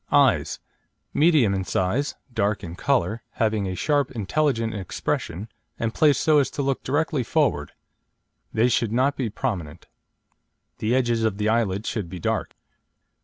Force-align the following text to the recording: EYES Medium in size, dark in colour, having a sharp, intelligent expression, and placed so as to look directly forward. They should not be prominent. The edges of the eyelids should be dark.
EYES 0.11 0.57
Medium 1.13 1.53
in 1.53 1.63
size, 1.63 2.15
dark 2.33 2.63
in 2.63 2.75
colour, 2.75 3.21
having 3.33 3.67
a 3.67 3.75
sharp, 3.75 4.09
intelligent 4.09 4.73
expression, 4.73 5.47
and 5.77 5.93
placed 5.93 6.21
so 6.21 6.39
as 6.39 6.49
to 6.49 6.63
look 6.63 6.81
directly 6.81 7.21
forward. 7.21 7.73
They 8.51 8.67
should 8.67 8.91
not 8.91 9.15
be 9.15 9.29
prominent. 9.29 9.85
The 10.79 10.95
edges 10.95 11.23
of 11.23 11.37
the 11.37 11.49
eyelids 11.49 11.87
should 11.87 12.09
be 12.09 12.17
dark. 12.17 12.55